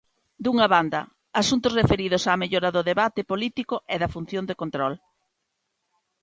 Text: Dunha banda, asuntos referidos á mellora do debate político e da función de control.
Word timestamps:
Dunha 0.45 0.67
banda, 0.73 1.01
asuntos 1.41 1.75
referidos 1.79 2.23
á 2.29 2.33
mellora 2.41 2.69
do 2.75 2.85
debate 2.91 3.21
político 3.31 3.75
e 3.93 3.95
da 4.01 4.11
función 4.15 4.43
de 4.49 4.59
control. 4.61 4.93